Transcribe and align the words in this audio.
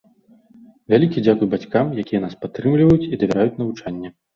Вялікі 0.93 1.25
дзякуй 1.27 1.51
бацькам, 1.53 1.95
якія 2.07 2.25
нас 2.27 2.33
падтрымліваюць 2.43 3.09
і 3.09 3.15
давяраюць 3.21 3.59
навучанне. 3.65 4.19